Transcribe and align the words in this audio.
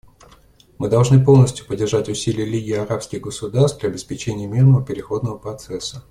Мы 0.79 0.89
должны 0.89 1.23
полностью 1.23 1.67
поддержать 1.67 2.09
усилия 2.09 2.43
Лиги 2.43 2.71
арабских 2.71 3.21
государств 3.21 3.81
для 3.81 3.89
обеспечения 3.89 4.47
мирного 4.47 4.83
переходного 4.83 5.37
процесса. 5.37 5.99